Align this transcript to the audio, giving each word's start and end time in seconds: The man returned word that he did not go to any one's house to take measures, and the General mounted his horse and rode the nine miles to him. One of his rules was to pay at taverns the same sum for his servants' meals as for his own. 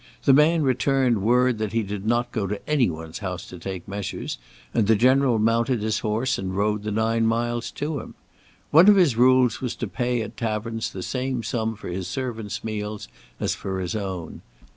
The 0.23 0.33
man 0.33 0.63
returned 0.63 1.21
word 1.21 1.59
that 1.59 1.73
he 1.73 1.83
did 1.83 2.07
not 2.07 2.31
go 2.31 2.47
to 2.47 2.67
any 2.67 2.89
one's 2.89 3.19
house 3.19 3.45
to 3.49 3.59
take 3.59 3.87
measures, 3.87 4.39
and 4.73 4.87
the 4.87 4.95
General 4.95 5.37
mounted 5.37 5.83
his 5.83 5.99
horse 5.99 6.39
and 6.39 6.57
rode 6.57 6.81
the 6.81 6.89
nine 6.89 7.27
miles 7.27 7.69
to 7.73 7.99
him. 7.99 8.15
One 8.71 8.89
of 8.89 8.95
his 8.95 9.15
rules 9.15 9.61
was 9.61 9.75
to 9.75 9.85
pay 9.87 10.23
at 10.23 10.37
taverns 10.37 10.89
the 10.91 11.03
same 11.03 11.43
sum 11.43 11.75
for 11.75 11.87
his 11.89 12.07
servants' 12.07 12.63
meals 12.63 13.09
as 13.39 13.53
for 13.53 13.79
his 13.79 13.95
own. 13.95 14.41